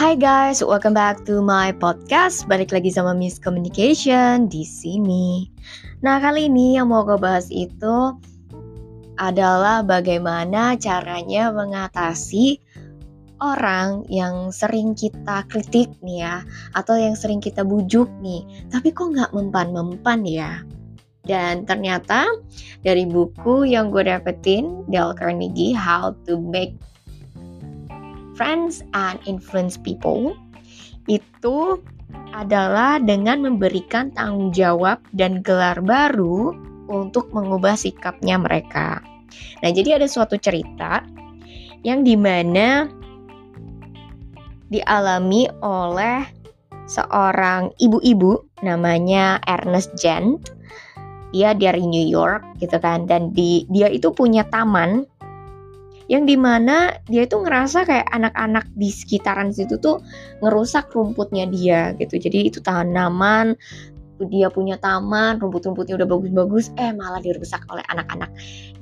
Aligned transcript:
Hai 0.00 0.16
guys, 0.16 0.64
welcome 0.64 0.96
back 0.96 1.28
to 1.28 1.44
my 1.44 1.76
podcast. 1.76 2.48
Balik 2.48 2.72
lagi 2.72 2.88
sama 2.88 3.12
Miss 3.12 3.36
Communication 3.36 4.48
di 4.48 4.64
sini. 4.64 5.44
Nah, 6.00 6.16
kali 6.16 6.48
ini 6.48 6.80
yang 6.80 6.88
mau 6.88 7.04
gue 7.04 7.20
bahas 7.20 7.52
itu 7.52 8.16
adalah 9.20 9.84
bagaimana 9.84 10.72
caranya 10.80 11.52
mengatasi 11.52 12.56
orang 13.44 14.08
yang 14.08 14.48
sering 14.48 14.96
kita 14.96 15.44
kritik 15.52 15.92
nih 16.00 16.24
ya, 16.24 16.48
atau 16.72 16.96
yang 16.96 17.12
sering 17.12 17.44
kita 17.44 17.60
bujuk 17.60 18.08
nih, 18.24 18.40
tapi 18.72 18.96
kok 18.96 19.12
nggak 19.12 19.36
mempan-mempan 19.36 20.24
ya. 20.24 20.64
Dan 21.28 21.68
ternyata 21.68 22.24
dari 22.80 23.04
buku 23.04 23.68
yang 23.68 23.92
gue 23.92 24.08
dapetin, 24.08 24.80
Dale 24.88 25.12
Carnegie, 25.12 25.76
How 25.76 26.16
to 26.24 26.40
Make 26.40 26.80
Friends 28.40 28.80
and 28.96 29.20
Influence 29.28 29.76
People 29.76 30.32
itu 31.12 31.76
adalah 32.32 32.96
dengan 32.96 33.44
memberikan 33.44 34.08
tanggung 34.16 34.48
jawab 34.56 34.96
dan 35.12 35.44
gelar 35.44 35.76
baru 35.84 36.56
untuk 36.88 37.28
mengubah 37.36 37.76
sikapnya 37.76 38.40
mereka. 38.40 39.04
Nah, 39.60 39.68
jadi 39.68 40.00
ada 40.00 40.08
suatu 40.08 40.40
cerita 40.40 41.04
yang 41.84 42.00
di 42.00 42.16
mana 42.16 42.88
dialami 44.72 45.44
oleh 45.60 46.24
seorang 46.88 47.76
ibu-ibu 47.76 48.40
namanya 48.64 49.36
Ernest 49.44 49.92
Gent. 50.00 50.48
Dia 51.36 51.52
dari 51.52 51.84
New 51.84 52.08
York 52.08 52.56
gitu 52.56 52.80
kan, 52.80 53.04
dan 53.04 53.36
di, 53.36 53.68
dia 53.68 53.92
itu 53.92 54.08
punya 54.16 54.48
taman 54.48 55.04
yang 56.10 56.26
di 56.26 56.34
mana 56.34 56.98
dia 57.06 57.22
itu 57.22 57.38
ngerasa 57.38 57.86
kayak 57.86 58.10
anak-anak 58.10 58.66
di 58.74 58.90
sekitaran 58.90 59.54
situ 59.54 59.78
tuh 59.78 60.02
ngerusak 60.42 60.90
rumputnya 60.90 61.46
dia 61.46 61.94
gitu. 62.02 62.18
Jadi 62.18 62.50
itu 62.50 62.58
tanaman 62.58 63.54
dia 64.28 64.52
punya 64.52 64.76
taman 64.76 65.40
rumput-rumputnya 65.40 65.96
udah 65.96 66.08
bagus-bagus 66.10 66.74
eh 66.76 66.92
malah 66.92 67.22
dirusak 67.24 67.64
oleh 67.72 67.80
anak-anak 67.88 68.28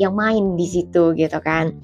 yang 0.00 0.16
main 0.16 0.56
di 0.56 0.66
situ 0.66 1.12
gitu 1.14 1.38
kan. 1.44 1.76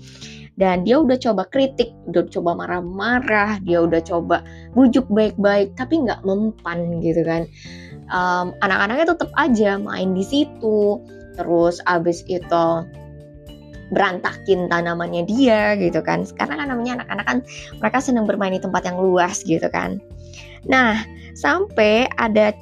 Dan 0.54 0.86
dia 0.86 1.02
udah 1.02 1.18
coba 1.18 1.50
kritik, 1.50 1.90
udah 2.06 2.30
coba 2.30 2.54
marah-marah, 2.54 3.58
dia 3.66 3.82
udah 3.82 3.98
coba 4.06 4.46
bujuk 4.78 5.02
baik-baik, 5.10 5.74
tapi 5.74 5.98
nggak 6.06 6.22
mempan 6.22 7.02
gitu 7.02 7.26
kan. 7.26 7.42
Um, 8.14 8.54
anak-anaknya 8.62 9.18
tetap 9.18 9.34
aja 9.34 9.82
main 9.82 10.14
di 10.14 10.22
situ, 10.22 11.02
terus 11.34 11.82
abis 11.90 12.22
itu 12.30 12.66
berantakin 13.94 14.66
tanamannya 14.68 15.24
dia 15.24 15.78
gitu 15.78 16.02
kan. 16.02 16.26
Karena 16.36 16.60
kan 16.60 16.68
namanya 16.74 17.00
anak-anak 17.00 17.26
kan 17.26 17.38
mereka 17.78 17.98
senang 18.02 18.26
bermain 18.26 18.52
di 18.52 18.60
tempat 18.60 18.82
yang 18.84 18.98
luas 18.98 19.40
gitu 19.46 19.66
kan. 19.70 20.02
Nah 20.66 21.00
sampai 21.38 22.10
ada 22.18 22.52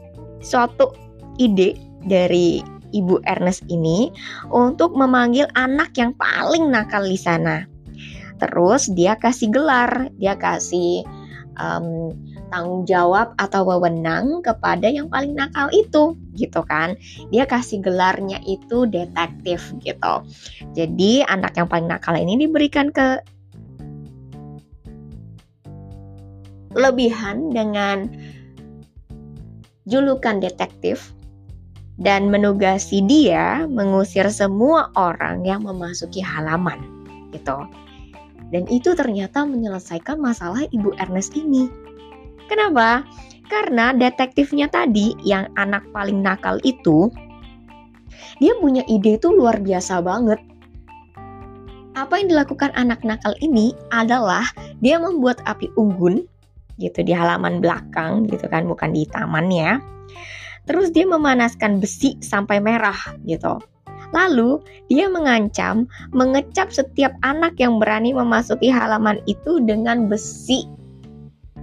suatu 0.45 0.93
ide 1.41 1.75
dari 2.05 2.61
ibu 2.93 3.19
Ernest 3.25 3.65
ini 3.73 4.13
untuk 4.53 4.93
memanggil 4.93 5.49
anak 5.57 5.97
yang 5.97 6.13
paling 6.21 6.69
nakal 6.69 7.03
di 7.03 7.17
sana. 7.17 7.65
Terus 8.37 8.93
dia 8.93 9.17
kasih 9.17 9.49
gelar 9.49 10.13
dia 10.21 10.37
kasih 10.37 11.07
um, 11.57 12.15
tanggung 12.53 12.85
jawab 12.85 13.33
atau 13.41 13.65
wewenang 13.65 14.45
kepada 14.45 14.89
yang 14.89 15.09
paling 15.09 15.33
nakal 15.33 15.69
itu 15.73 16.17
gitu 16.37 16.61
kan 16.65 16.97
dia 17.33 17.49
kasih 17.49 17.81
gelarnya 17.81 18.41
itu 18.45 18.85
detektif 18.89 19.73
gitu 19.85 20.15
jadi 20.77 21.27
anak 21.29 21.57
yang 21.57 21.69
paling 21.69 21.89
nakal 21.89 22.17
ini 22.17 22.37
diberikan 22.37 22.93
ke 22.93 23.21
lebihan 26.73 27.53
dengan 27.53 28.09
julukan 29.85 30.41
detektif 30.41 31.13
dan 32.01 32.33
menugasi 32.33 33.05
dia 33.05 33.69
mengusir 33.69 34.27
semua 34.33 34.89
orang 34.97 35.45
yang 35.45 35.63
memasuki 35.63 36.25
halaman 36.25 36.81
gitu. 37.31 37.57
Dan 38.53 38.69
itu 38.69 38.93
ternyata 38.93 39.49
menyelesaikan 39.49 40.21
masalah 40.21 40.69
Ibu 40.69 40.93
Ernest 41.01 41.33
ini. 41.33 41.73
Kenapa? 42.47 43.03
Karena 43.49 43.97
detektifnya 43.97 44.69
tadi 44.69 45.17
yang 45.25 45.49
anak 45.57 45.89
paling 45.97 46.21
nakal 46.21 46.61
itu 46.61 47.09
dia 48.39 48.53
punya 48.61 48.85
ide 48.89 49.17
itu 49.17 49.33
luar 49.33 49.61
biasa 49.61 50.05
banget. 50.05 50.41
Apa 51.93 52.21
yang 52.21 52.33
dilakukan 52.33 52.73
anak 52.77 53.05
nakal 53.05 53.37
ini 53.41 53.77
adalah 53.93 54.45
dia 54.81 54.97
membuat 54.97 55.41
api 55.45 55.69
unggun 55.77 56.25
gitu 56.81 57.05
di 57.05 57.13
halaman 57.13 57.61
belakang 57.61 58.25
gitu 58.29 58.49
kan 58.49 58.65
bukan 58.65 58.93
di 58.93 59.05
tamannya. 59.09 59.81
Terus 60.65 60.95
dia 60.95 61.05
memanaskan 61.05 61.83
besi 61.83 62.17
sampai 62.23 62.63
merah 62.63 62.97
gitu. 63.29 63.61
Lalu 64.13 64.61
dia 64.93 65.09
mengancam 65.09 65.89
mengecap 66.13 66.69
setiap 66.69 67.17
anak 67.25 67.57
yang 67.57 67.81
berani 67.81 68.13
memasuki 68.13 68.69
halaman 68.69 69.19
itu 69.25 69.61
dengan 69.65 70.07
besi 70.07 70.69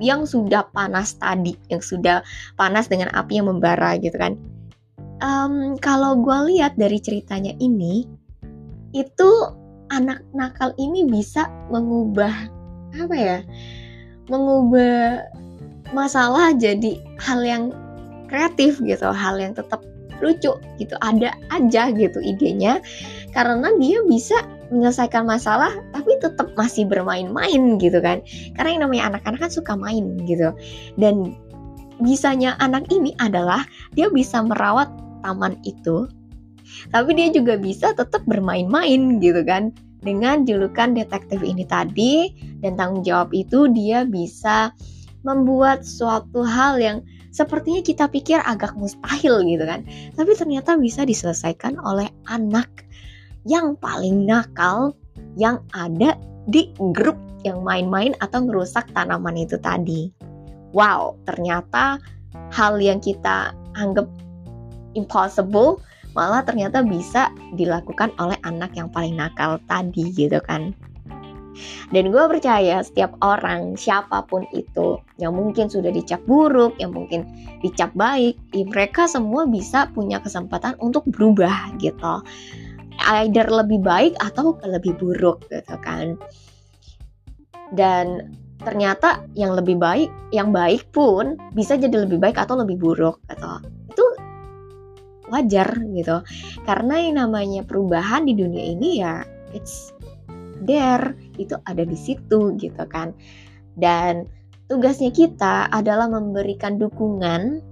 yang 0.02 0.26
sudah 0.26 0.66
panas 0.74 1.16
tadi, 1.20 1.54
yang 1.70 1.84
sudah 1.84 2.26
panas 2.56 2.90
dengan 2.90 3.14
api 3.14 3.38
yang 3.40 3.48
membara 3.52 4.00
gitu 4.02 4.16
kan. 4.18 4.34
Um, 5.20 5.76
kalau 5.84 6.16
gue 6.16 6.56
lihat 6.56 6.80
dari 6.80 6.98
ceritanya 6.98 7.52
ini, 7.60 8.08
itu 8.96 9.30
anak 9.92 10.24
nakal 10.31 10.72
ini 10.80 11.04
bisa 11.06 11.52
mengubah 11.68 12.31
apa 12.96 13.16
ya, 13.16 13.40
mengubah 14.31 15.28
masalah 15.92 16.56
jadi 16.56 16.98
hal 17.20 17.44
yang 17.44 17.64
kreatif 18.31 18.80
gitu, 18.80 19.12
hal 19.12 19.36
yang 19.36 19.52
tetap 19.52 19.84
lucu 20.19 20.53
gitu, 20.80 20.96
ada 21.02 21.35
aja 21.52 21.91
gitu 21.91 22.19
idenya, 22.24 22.80
karena 23.35 23.72
dia 23.80 24.00
bisa 24.07 24.35
menyelesaikan 24.69 25.25
masalah 25.25 25.74
tapi 25.91 26.18
tetap 26.22 26.53
masih 26.53 26.85
bermain-main 26.85 27.81
gitu 27.81 27.97
kan. 28.00 28.22
Karena 28.53 28.69
yang 28.78 28.81
namanya 28.85 29.03
anak-anak 29.16 29.50
kan 29.50 29.52
suka 29.52 29.74
main 29.74 30.19
gitu. 30.30 30.53
Dan 31.00 31.34
bisanya 32.00 32.53
anak 32.62 32.85
ini 32.94 33.18
adalah 33.18 33.66
dia 33.97 34.07
bisa 34.13 34.40
merawat 34.46 34.88
taman 35.25 35.59
itu 35.68 36.07
tapi 36.90 37.18
dia 37.18 37.30
juga 37.34 37.57
bisa 37.57 37.91
tetap 37.97 38.24
bermain-main 38.30 39.19
gitu 39.19 39.41
kan. 39.44 39.74
Dengan 40.00 40.47
julukan 40.47 40.96
detektif 40.96 41.44
ini 41.44 41.68
tadi 41.68 42.31
dan 42.63 42.80
tanggung 42.80 43.03
jawab 43.03 43.36
itu 43.36 43.68
dia 43.75 44.07
bisa 44.07 44.72
membuat 45.25 45.84
suatu 45.84 46.41
hal 46.46 46.80
yang 46.80 46.97
sepertinya 47.30 47.84
kita 47.85 48.09
pikir 48.09 48.41
agak 48.41 48.74
mustahil 48.74 49.44
gitu 49.46 49.63
kan 49.63 49.85
tapi 50.18 50.31
ternyata 50.34 50.80
bisa 50.80 51.06
diselesaikan 51.06 51.78
oleh 51.81 52.09
anak 52.31 52.68
yang 53.47 53.78
paling 53.80 54.28
nakal 54.28 54.96
yang 55.40 55.62
ada 55.75 56.18
di 56.50 56.74
grup 56.96 57.16
yang 57.47 57.63
main-main 57.63 58.12
atau 58.19 58.44
merusak 58.44 58.90
tanaman 58.91 59.35
itu 59.40 59.56
tadi. 59.59 60.12
Wow, 60.75 61.16
ternyata 61.24 61.97
hal 62.53 62.78
yang 62.78 63.00
kita 63.00 63.56
anggap 63.80 64.06
impossible 64.94 65.80
malah 66.18 66.41
ternyata 66.41 66.81
bisa 66.81 67.30
dilakukan 67.53 68.12
oleh 68.18 68.36
anak 68.44 68.74
yang 68.75 68.90
paling 68.90 69.16
nakal 69.16 69.62
tadi 69.69 70.09
gitu 70.13 70.41
kan. 70.44 70.75
Dan 71.90 72.14
gue 72.14 72.24
percaya 72.30 72.81
setiap 72.86 73.18
orang, 73.25 73.74
siapa 73.75 74.25
pun 74.30 74.46
itu, 74.53 75.02
yang 75.18 75.34
mungkin 75.34 75.68
sudah 75.68 75.90
dicap 75.90 76.22
buruk, 76.30 76.78
yang 76.78 76.94
mungkin 76.94 77.25
dicap 77.66 77.90
baik, 77.97 78.38
mereka 78.53 79.09
semua 79.09 79.50
bisa 79.50 79.90
punya 79.92 80.22
kesempatan 80.22 80.78
untuk 80.80 81.03
berubah 81.09 81.74
gitu. 81.81 82.22
Either 83.00 83.48
lebih 83.48 83.80
baik 83.80 84.14
atau 84.19 84.59
lebih 84.68 84.96
buruk 85.00 85.48
gitu 85.48 85.75
kan. 85.81 86.19
Dan 87.72 88.36
ternyata 88.60 89.24
yang 89.39 89.56
lebih 89.56 89.80
baik 89.80 90.12
yang 90.36 90.51
baik 90.51 90.84
pun 90.92 91.39
bisa 91.56 91.80
jadi 91.80 92.04
lebih 92.04 92.19
baik 92.19 92.36
atau 92.36 92.60
lebih 92.60 92.75
buruk 92.75 93.24
gitu. 93.31 93.54
Itu 93.88 94.06
wajar 95.31 95.80
gitu. 95.95 96.19
Karena 96.68 96.95
yang 97.00 97.16
namanya 97.24 97.63
perubahan 97.63 98.28
di 98.28 98.36
dunia 98.36 98.75
ini 98.75 99.00
ya 99.00 99.24
it's 99.56 99.95
there 100.64 101.16
itu 101.38 101.56
ada 101.68 101.84
di 101.84 101.96
situ 101.96 102.56
gitu 102.58 102.84
kan. 102.90 103.16
Dan 103.80 104.28
tugasnya 104.68 105.10
kita 105.10 105.72
adalah 105.72 106.12
memberikan 106.12 106.78
dukungan 106.78 107.64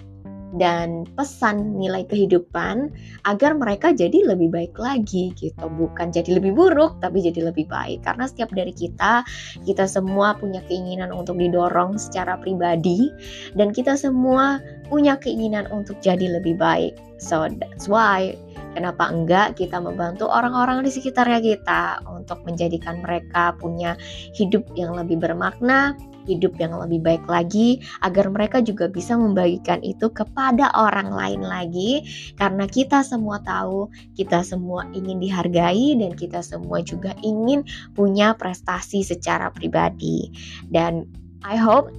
dan 0.56 1.04
pesan 1.19 1.75
nilai 1.75 2.07
kehidupan 2.07 2.88
agar 3.28 3.51
mereka 3.51 3.92
jadi 3.92 4.24
lebih 4.24 4.48
baik 4.48 4.80
lagi 4.80 5.36
gitu. 5.36 5.68
Bukan 5.68 6.16
jadi 6.16 6.39
lebih 6.39 6.56
buruk 6.56 7.04
tapi 7.04 7.19
jadi 7.19 7.51
lebih 7.51 7.68
baik. 7.68 8.07
Karena 8.07 8.31
setiap 8.31 8.56
dari 8.56 8.72
kita 8.72 9.28
kita 9.68 9.86
semua 9.86 10.39
punya 10.39 10.63
keinginan 10.72 11.12
untuk 11.12 11.36
didorong 11.36 12.00
secara 12.00 12.39
pribadi 12.39 13.12
dan 13.60 13.75
kita 13.75 14.00
semua 14.00 14.63
punya 14.88 15.19
keinginan 15.19 15.68
untuk 15.68 16.00
jadi 16.00 16.39
lebih 16.39 16.56
baik. 16.56 16.95
So 17.19 17.50
that's 17.51 17.92
why 17.92 18.38
kenapa 18.78 19.10
enggak 19.10 19.57
kita 19.60 19.81
membantu 19.81 20.30
orang-orang 20.30 20.86
di 20.86 20.92
sekitarnya 20.94 21.42
kita 21.44 22.06
untuk 22.27 22.44
menjadikan 22.44 23.00
mereka 23.00 23.56
punya 23.56 23.95
hidup 24.35 24.68
yang 24.75 24.91
lebih 25.00 25.15
bermakna 25.15 25.95
hidup 26.27 26.59
yang 26.59 26.75
lebih 26.75 27.00
baik 27.00 27.24
lagi 27.25 27.79
agar 28.03 28.27
mereka 28.27 28.59
juga 28.59 28.91
bisa 28.91 29.15
membagikan 29.15 29.79
itu 29.79 30.12
kepada 30.12 30.69
orang 30.75 31.09
lain 31.15 31.41
lagi. 31.41 32.03
Karena 32.35 32.68
kita 32.68 33.01
semua 33.01 33.39
tahu 33.41 33.88
kita 34.19 34.44
semua 34.44 34.83
ingin 34.91 35.24
dihargai 35.24 35.95
dan 35.95 36.12
kita 36.13 36.44
semua 36.44 36.83
juga 36.83 37.15
ingin 37.24 37.63
punya 37.95 38.35
prestasi 38.35 39.01
secara 39.07 39.47
pribadi. 39.56 40.27
Dan 40.68 41.07
I 41.47 41.56
hope 41.56 41.95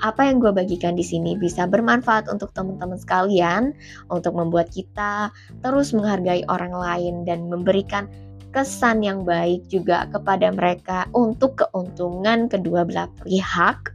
apa 0.00 0.24
yang 0.24 0.40
gue 0.40 0.48
bagikan 0.48 0.96
di 0.96 1.04
sini 1.04 1.36
bisa 1.36 1.68
bermanfaat 1.68 2.32
untuk 2.32 2.56
teman-teman 2.56 2.96
sekalian 2.96 3.76
untuk 4.08 4.32
membuat 4.32 4.72
kita 4.72 5.28
terus 5.60 5.92
menghargai 5.92 6.40
orang 6.48 6.72
lain 6.72 7.14
dan 7.28 7.52
memberikan 7.52 8.08
kesan 8.50 9.02
yang 9.02 9.22
baik 9.22 9.66
juga 9.70 10.06
kepada 10.10 10.50
mereka 10.50 11.06
untuk 11.14 11.58
keuntungan 11.62 12.50
kedua 12.50 12.86
belah 12.86 13.08
pihak. 13.22 13.94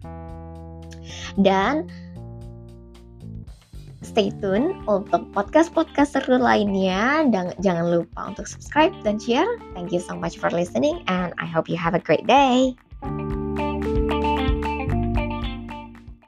Dan 1.36 1.92
stay 4.06 4.32
tune 4.40 4.72
untuk 4.88 5.28
podcast-podcast 5.34 6.16
seru 6.16 6.40
lainnya 6.40 7.28
dan 7.34 7.52
jangan 7.60 7.90
lupa 7.90 8.32
untuk 8.32 8.48
subscribe 8.48 8.94
dan 9.04 9.20
share. 9.20 9.50
Thank 9.76 9.92
you 9.92 10.00
so 10.00 10.16
much 10.16 10.40
for 10.40 10.48
listening 10.54 11.04
and 11.12 11.36
I 11.42 11.50
hope 11.50 11.68
you 11.68 11.76
have 11.76 11.98
a 11.98 12.04
great 12.04 12.24
day. 12.30 12.78